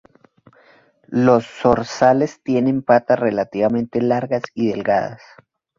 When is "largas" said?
4.01-4.41